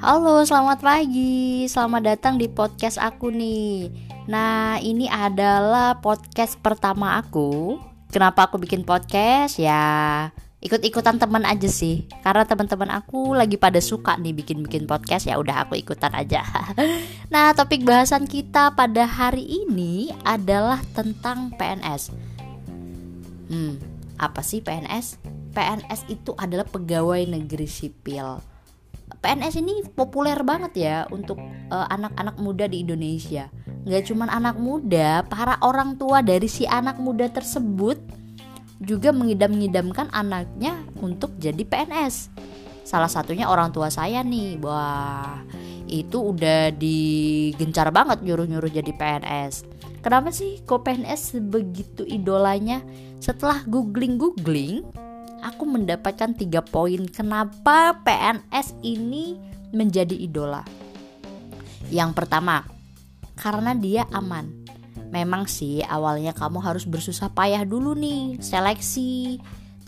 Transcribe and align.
Halo, 0.00 0.44
selamat 0.44 0.84
pagi. 0.84 1.64
Selamat 1.64 2.12
datang 2.12 2.36
di 2.36 2.44
podcast 2.44 3.00
aku 3.00 3.32
nih. 3.32 3.88
Nah, 4.28 4.76
ini 4.84 5.08
adalah 5.08 5.96
podcast 6.04 6.60
pertama 6.60 7.16
aku. 7.16 7.80
Kenapa 8.12 8.52
aku 8.52 8.60
bikin 8.60 8.84
podcast? 8.84 9.56
Ya, 9.56 10.28
ikut-ikutan 10.60 11.16
teman 11.16 11.48
aja 11.48 11.72
sih. 11.72 12.04
Karena 12.20 12.44
teman-teman 12.44 12.92
aku 12.92 13.32
lagi 13.32 13.56
pada 13.56 13.80
suka 13.80 14.20
nih 14.20 14.36
bikin-bikin 14.36 14.84
podcast, 14.84 15.24
ya 15.24 15.40
udah 15.40 15.64
aku 15.64 15.72
ikutan 15.80 16.12
aja. 16.12 16.44
nah, 17.32 17.56
topik 17.56 17.88
bahasan 17.88 18.28
kita 18.28 18.76
pada 18.76 19.08
hari 19.08 19.48
ini 19.48 20.12
adalah 20.20 20.84
tentang 20.92 21.48
PNS. 21.56 22.12
Hmm, 23.48 23.80
apa 24.20 24.44
sih 24.44 24.60
PNS? 24.60 25.16
PNS 25.56 26.12
itu 26.12 26.36
adalah 26.36 26.68
pegawai 26.68 27.24
negeri 27.24 27.64
sipil 27.64 28.50
PNS 29.20 29.60
ini 29.60 29.84
populer 29.92 30.40
banget 30.40 30.72
ya 30.80 30.96
untuk 31.12 31.36
eh, 31.42 31.86
anak-anak 31.92 32.36
uh, 32.38 32.42
muda 32.42 32.64
di 32.64 32.86
Indonesia. 32.86 33.52
Gak 33.84 34.08
cuma 34.08 34.30
anak 34.30 34.56
muda, 34.56 35.24
para 35.28 35.60
orang 35.60 36.00
tua 36.00 36.24
dari 36.24 36.48
si 36.48 36.64
anak 36.64 36.96
muda 36.96 37.28
tersebut 37.28 38.00
juga 38.80 39.12
mengidam-ngidamkan 39.12 40.08
anaknya 40.14 40.80
untuk 41.04 41.36
jadi 41.36 41.60
PNS. 41.60 42.32
Salah 42.84 43.12
satunya 43.12 43.48
orang 43.48 43.72
tua 43.76 43.92
saya 43.92 44.24
nih, 44.24 44.56
wah 44.64 45.44
itu 45.84 46.32
udah 46.32 46.72
digencar 46.72 47.92
banget 47.92 48.24
nyuruh-nyuruh 48.24 48.72
jadi 48.72 48.92
PNS. 48.94 49.79
Kenapa 50.00 50.32
sih 50.32 50.64
kok 50.64 50.88
PNS 50.88 51.44
begitu 51.52 52.08
idolanya? 52.08 52.80
Setelah 53.20 53.60
googling-googling, 53.68 54.88
aku 55.44 55.68
mendapatkan 55.68 56.32
tiga 56.32 56.64
poin 56.64 57.04
kenapa 57.04 58.00
PNS 58.00 58.80
ini 58.80 59.36
menjadi 59.76 60.16
idola. 60.16 60.64
Yang 61.92 62.16
pertama, 62.16 62.64
karena 63.36 63.76
dia 63.76 64.08
aman. 64.08 64.48
Memang 65.12 65.44
sih 65.44 65.84
awalnya 65.84 66.32
kamu 66.32 66.64
harus 66.64 66.88
bersusah 66.88 67.28
payah 67.36 67.68
dulu 67.68 67.92
nih, 67.92 68.40
seleksi, 68.40 69.36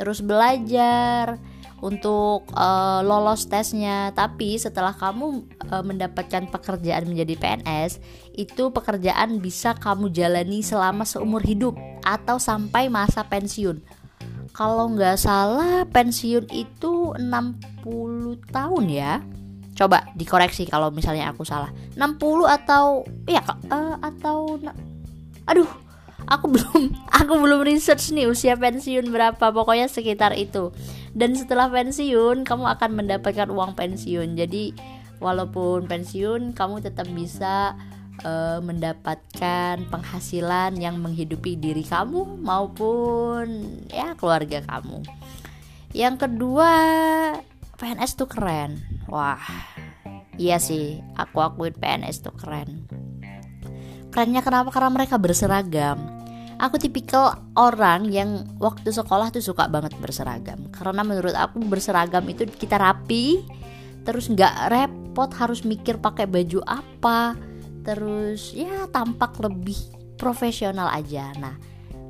terus 0.00 0.24
belajar 0.24 1.36
untuk 1.84 2.48
uh, 2.56 3.04
lolos 3.04 3.44
tesnya. 3.44 4.16
Tapi 4.16 4.56
setelah 4.56 4.96
kamu 4.96 5.44
uh, 5.68 5.84
mendapatkan 5.84 6.48
pekerjaan 6.48 7.04
menjadi 7.04 7.36
PNS, 7.36 8.00
itu 8.32 8.72
pekerjaan 8.72 9.44
bisa 9.44 9.76
kamu 9.76 10.08
jalani 10.08 10.64
selama 10.64 11.04
seumur 11.04 11.44
hidup 11.44 11.76
atau 12.00 12.40
sampai 12.40 12.88
masa 12.88 13.28
pensiun. 13.28 13.80
Kalau 14.56 14.88
nggak 14.96 15.20
salah 15.20 15.84
pensiun 15.88 16.48
itu 16.48 17.12
60 17.16 17.76
tahun 18.48 18.84
ya. 18.88 19.20
Coba 19.76 20.04
dikoreksi 20.16 20.68
kalau 20.68 20.92
misalnya 20.92 21.32
aku 21.32 21.44
salah. 21.44 21.72
60 21.96 22.48
atau 22.48 23.04
ya 23.24 23.40
uh, 23.68 23.96
atau 24.00 24.60
aduh 25.48 25.89
aku 26.26 26.50
belum 26.52 26.82
aku 27.20 27.32
belum 27.38 27.60
research 27.64 28.12
nih 28.12 28.28
usia 28.28 28.58
pensiun 28.58 29.08
berapa 29.08 29.52
pokoknya 29.54 29.88
sekitar 29.88 30.36
itu 30.36 30.74
dan 31.16 31.32
setelah 31.38 31.70
pensiun 31.70 32.42
kamu 32.42 32.64
akan 32.76 32.90
mendapatkan 32.98 33.48
uang 33.48 33.78
pensiun 33.78 34.36
jadi 34.36 34.74
walaupun 35.20 35.86
pensiun 35.86 36.56
kamu 36.56 36.80
tetap 36.80 37.06
bisa 37.12 37.76
uh, 38.24 38.58
mendapatkan 38.64 39.84
penghasilan 39.88 40.76
yang 40.76 40.98
menghidupi 41.00 41.56
diri 41.56 41.84
kamu 41.84 42.40
maupun 42.40 43.78
ya 43.92 44.16
keluarga 44.16 44.64
kamu. 44.64 45.04
Yang 45.90 46.16
kedua, 46.26 46.72
PNS 47.76 48.14
tuh 48.14 48.30
keren. 48.30 48.78
Wah, 49.10 49.42
iya 50.38 50.62
sih, 50.62 51.02
aku 51.18 51.42
akuin 51.42 51.74
PNS 51.74 52.22
tuh 52.22 52.34
keren. 52.38 52.86
Kerennya 54.10 54.42
kenapa? 54.42 54.74
Karena 54.74 54.90
mereka 54.90 55.16
berseragam. 55.16 55.98
Aku 56.60 56.76
tipikal 56.76 57.40
orang 57.56 58.10
yang 58.12 58.44
waktu 58.60 58.92
sekolah 58.92 59.32
tuh 59.32 59.40
suka 59.40 59.70
banget 59.70 59.96
berseragam. 59.96 60.68
Karena 60.74 61.00
menurut 61.00 61.32
aku 61.32 61.62
berseragam 61.64 62.26
itu 62.28 62.44
kita 62.44 62.76
rapi, 62.76 63.40
terus 64.04 64.32
nggak 64.32 64.72
repot 64.72 65.30
harus 65.36 65.64
mikir 65.64 66.00
pakai 66.00 66.24
baju 66.24 66.64
apa 66.64 67.36
terus 67.84 68.52
ya 68.56 68.88
tampak 68.88 69.36
lebih 69.40 69.76
profesional 70.16 70.88
aja 70.92 71.32
nah 71.36 71.56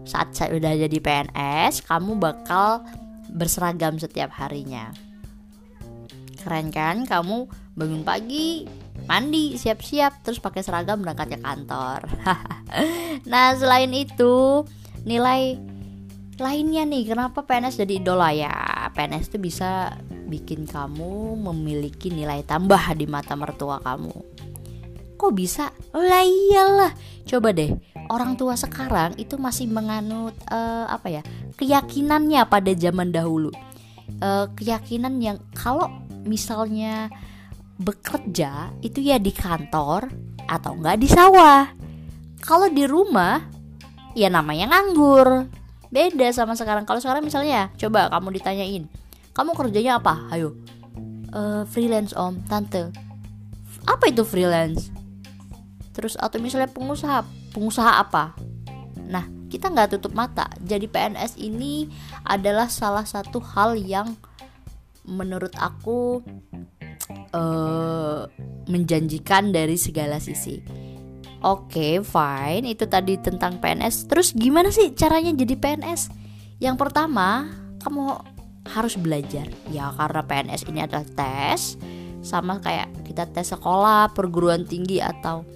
saat 0.06 0.34
saya 0.34 0.56
udah 0.58 0.72
jadi 0.86 0.98
PNS 0.98 1.86
kamu 1.86 2.18
bakal 2.18 2.82
berseragam 3.30 3.98
setiap 3.98 4.34
harinya 4.34 4.90
keren 6.42 6.74
kan 6.74 7.06
kamu 7.06 7.46
bangun 7.78 8.02
pagi 8.02 8.66
mandi 9.08 9.56
siap-siap 9.56 10.24
terus 10.24 10.42
pakai 10.42 10.64
seragam 10.64 11.00
berangkat 11.00 11.36
ke 11.36 11.38
kantor. 11.40 12.00
Nah 13.26 13.52
selain 13.58 13.90
itu 13.90 14.62
nilai 15.02 15.58
lainnya 16.40 16.86
nih 16.86 17.10
kenapa 17.10 17.42
PNS 17.44 17.82
jadi 17.84 18.00
idola? 18.00 18.30
Ya 18.32 18.54
PNS 18.94 19.34
itu 19.34 19.38
bisa 19.42 19.98
bikin 20.30 20.64
kamu 20.64 21.36
memiliki 21.36 22.08
nilai 22.08 22.46
tambah 22.46 22.80
di 22.94 23.10
mata 23.10 23.34
mertua 23.34 23.82
kamu. 23.82 24.14
Kok 25.20 25.32
bisa? 25.36 25.68
Lah 25.92 26.24
iyalah. 26.24 26.94
Coba 27.28 27.52
deh 27.52 27.76
orang 28.10 28.34
tua 28.34 28.58
sekarang 28.58 29.14
itu 29.20 29.38
masih 29.38 29.70
menganut 29.70 30.34
uh, 30.50 30.90
apa 30.90 31.20
ya 31.20 31.22
keyakinannya 31.60 32.42
pada 32.50 32.72
zaman 32.74 33.14
dahulu. 33.14 33.54
Uh, 34.20 34.50
keyakinan 34.58 35.22
yang 35.22 35.38
kalau 35.54 35.86
misalnya 36.26 37.08
bekerja 37.80 38.76
itu 38.84 39.00
ya 39.00 39.16
di 39.16 39.32
kantor 39.32 40.12
atau 40.44 40.76
enggak 40.76 41.00
di 41.00 41.08
sawah. 41.08 41.72
Kalau 42.44 42.68
di 42.68 42.84
rumah 42.84 43.40
ya 44.12 44.28
namanya 44.28 44.68
nganggur. 44.68 45.48
Beda 45.90 46.30
sama 46.30 46.54
sekarang. 46.54 46.86
Kalau 46.86 47.02
sekarang 47.02 47.24
misalnya 47.24 47.72
coba 47.74 48.06
kamu 48.12 48.38
ditanyain 48.38 48.84
kamu 49.30 49.54
kerjanya 49.54 50.02
apa? 50.02 50.26
Ayo 50.34 50.58
uh, 51.30 51.62
freelance 51.70 52.12
om. 52.14 52.38
Tante. 52.50 52.90
Apa 53.86 54.10
itu 54.10 54.26
freelance? 54.26 54.90
Terus 55.94 56.18
atau 56.18 56.38
misalnya 56.42 56.70
pengusaha 56.70 57.24
pengusaha 57.54 58.02
apa? 58.02 58.34
Nah 59.06 59.26
kita 59.50 59.70
nggak 59.70 59.98
tutup 59.98 60.14
mata. 60.14 60.50
Jadi 60.62 60.90
PNS 60.90 61.38
ini 61.38 61.88
adalah 62.26 62.66
salah 62.70 63.06
satu 63.06 63.38
hal 63.40 63.78
yang 63.78 64.14
menurut 65.06 65.54
aku 65.56 66.22
uh, 67.34 68.26
menjanjikan 68.70 69.50
dari 69.50 69.74
segala 69.78 70.22
sisi. 70.22 70.62
Oke 71.40 71.72
okay, 71.72 72.04
fine. 72.04 72.68
Itu 72.68 72.84
tadi 72.86 73.16
tentang 73.16 73.58
PNS 73.58 74.10
terus 74.10 74.36
gimana 74.36 74.68
sih 74.68 74.92
caranya 74.92 75.32
jadi 75.32 75.56
PNS 75.56 76.12
yang 76.60 76.76
pertama 76.76 77.48
kamu 77.80 78.20
harus 78.68 78.94
belajar. 79.00 79.48
Ya 79.72 79.88
karena 79.96 80.20
PNS 80.20 80.68
ini 80.68 80.84
adalah 80.84 81.06
tes 81.08 81.80
sama 82.20 82.60
kayak 82.60 82.92
kita 83.08 83.24
tes 83.32 83.56
sekolah 83.56 84.12
perguruan 84.12 84.68
tinggi 84.68 85.00
atau 85.00 85.48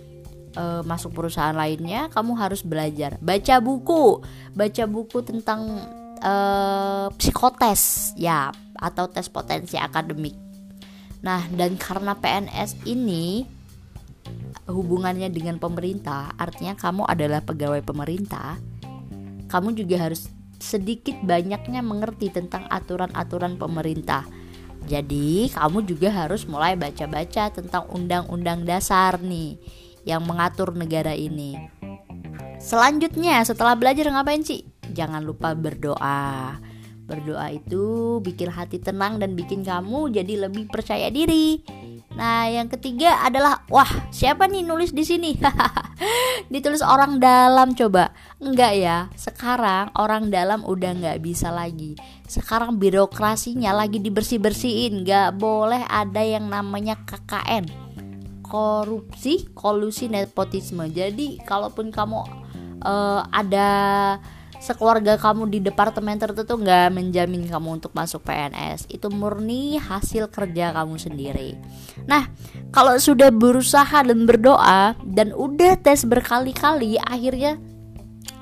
uh, 0.56 0.80
masuk 0.88 1.12
perusahaan 1.12 1.52
lainnya 1.52 2.08
kamu 2.08 2.32
harus 2.40 2.64
belajar. 2.64 3.20
Baca 3.20 3.60
buku. 3.60 4.24
Baca 4.56 4.84
buku 4.88 5.20
tentang 5.20 5.84
uh, 6.24 7.12
psikotes 7.20 8.16
ya 8.16 8.48
atau 8.80 9.04
tes 9.12 9.28
potensi 9.28 9.76
akademik 9.76 10.43
nah 11.24 11.40
dan 11.56 11.80
karena 11.80 12.12
PNS 12.20 12.84
ini 12.84 13.48
hubungannya 14.68 15.32
dengan 15.32 15.56
pemerintah 15.56 16.36
artinya 16.36 16.76
kamu 16.76 17.08
adalah 17.08 17.40
pegawai 17.40 17.80
pemerintah 17.80 18.60
kamu 19.48 19.72
juga 19.72 20.04
harus 20.04 20.28
sedikit 20.60 21.16
banyaknya 21.24 21.80
mengerti 21.80 22.28
tentang 22.28 22.68
aturan-aturan 22.68 23.56
pemerintah 23.56 24.28
jadi 24.84 25.48
kamu 25.48 25.88
juga 25.88 26.12
harus 26.12 26.44
mulai 26.44 26.76
baca-baca 26.76 27.48
tentang 27.48 27.88
undang-undang 27.88 28.68
dasar 28.68 29.16
nih 29.16 29.56
yang 30.04 30.20
mengatur 30.28 30.76
negara 30.76 31.16
ini. 31.16 31.56
Selanjutnya, 32.60 33.40
setelah 33.44 33.76
belajar 33.76 34.08
ngapain 34.12 34.44
sih? 34.44 34.64
Jangan 34.92 35.24
lupa 35.24 35.56
berdoa. 35.56 36.60
Berdoa 37.04 37.52
itu 37.52 38.18
bikin 38.24 38.48
hati 38.48 38.80
tenang 38.80 39.20
dan 39.20 39.36
bikin 39.36 39.60
kamu 39.60 40.08
jadi 40.08 40.48
lebih 40.48 40.72
percaya 40.72 41.12
diri. 41.12 41.60
Nah, 42.14 42.46
yang 42.46 42.70
ketiga 42.70 43.20
adalah 43.20 43.66
wah, 43.68 44.08
siapa 44.08 44.48
nih 44.48 44.64
nulis 44.64 44.94
di 44.94 45.04
sini? 45.04 45.36
Ditulis 46.52 46.80
orang 46.80 47.20
dalam 47.20 47.76
coba. 47.76 48.14
Enggak 48.40 48.72
ya. 48.78 49.12
Sekarang 49.18 49.92
orang 49.98 50.32
dalam 50.32 50.64
udah 50.64 50.94
nggak 50.96 51.20
bisa 51.20 51.52
lagi. 51.52 51.98
Sekarang 52.24 52.80
birokrasinya 52.80 53.74
lagi 53.76 54.00
dibersih-bersihin. 54.00 55.04
Nggak 55.04 55.36
boleh 55.36 55.84
ada 55.84 56.22
yang 56.24 56.48
namanya 56.48 56.96
KKN 57.04 57.84
korupsi, 58.54 59.50
kolusi, 59.50 60.06
nepotisme. 60.06 60.86
Jadi 60.86 61.42
kalaupun 61.42 61.90
kamu 61.90 62.22
uh, 62.86 63.26
ada 63.34 63.68
sekeluarga 64.64 65.20
kamu 65.20 65.52
di 65.52 65.60
departemen 65.60 66.16
tertentu 66.16 66.56
nggak 66.56 66.88
menjamin 66.96 67.44
kamu 67.44 67.76
untuk 67.76 67.92
masuk 67.92 68.24
PNS 68.24 68.88
itu 68.88 69.12
murni 69.12 69.76
hasil 69.76 70.32
kerja 70.32 70.72
kamu 70.72 70.96
sendiri. 70.96 71.60
Nah 72.08 72.32
kalau 72.72 72.96
sudah 72.96 73.28
berusaha 73.28 74.00
dan 74.00 74.24
berdoa 74.24 74.96
dan 75.04 75.36
udah 75.36 75.76
tes 75.76 76.08
berkali-kali 76.08 76.96
akhirnya 76.96 77.60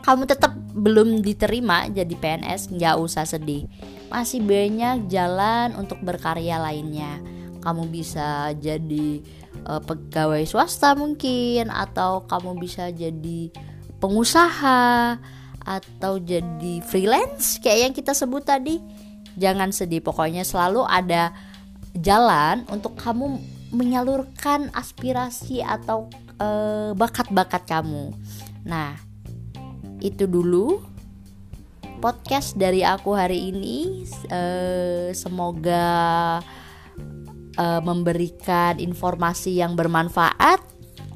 kamu 0.06 0.30
tetap 0.30 0.54
belum 0.78 1.26
diterima 1.26 1.90
jadi 1.90 2.14
PNS 2.14 2.70
nggak 2.70 2.96
usah 3.02 3.26
sedih. 3.26 3.66
Masih 4.06 4.38
banyak 4.46 5.10
jalan 5.10 5.74
untuk 5.74 5.98
berkarya 6.06 6.62
lainnya. 6.62 7.18
Kamu 7.62 7.90
bisa 7.90 8.54
jadi 8.58 9.22
uh, 9.66 9.82
pegawai 9.82 10.42
swasta 10.46 10.94
mungkin 10.94 11.70
atau 11.70 12.26
kamu 12.26 12.58
bisa 12.58 12.90
jadi 12.90 13.50
pengusaha 14.02 15.18
atau 15.62 16.18
jadi 16.18 16.82
freelance 16.84 17.58
kayak 17.62 17.78
yang 17.90 17.94
kita 17.94 18.12
sebut 18.12 18.42
tadi. 18.46 18.82
Jangan 19.38 19.72
sedih 19.72 20.04
pokoknya 20.04 20.44
selalu 20.44 20.84
ada 20.84 21.32
jalan 21.96 22.68
untuk 22.68 22.98
kamu 23.00 23.40
menyalurkan 23.72 24.68
aspirasi 24.76 25.64
atau 25.64 26.08
bakat 26.98 27.30
bakat-bakat 27.30 27.62
kamu. 27.70 28.12
Nah 28.66 28.98
itu 30.02 30.26
dulu 30.26 30.82
podcast 32.02 32.58
dari 32.58 32.82
aku 32.82 33.14
hari 33.14 33.54
ini. 33.54 34.02
Uh, 34.26 35.14
semoga 35.14 35.86
uh, 37.54 37.80
memberikan 37.86 38.82
informasi 38.82 39.62
yang 39.62 39.78
bermanfaat. 39.78 40.58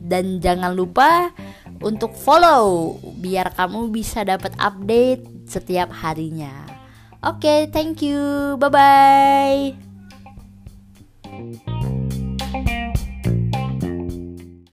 Dan 0.07 0.39
jangan 0.39 0.71
lupa 0.79 1.35
untuk 1.83 2.13
follow 2.17 2.97
biar 3.19 3.53
kamu 3.57 3.93
bisa 3.93 4.23
dapat 4.23 4.53
update 4.61 5.49
setiap 5.49 5.93
harinya. 5.93 6.53
Oke, 7.25 7.43
okay, 7.43 7.61
thank 7.73 8.05
you. 8.05 8.55
Bye 8.61 8.71
bye. 8.71 9.86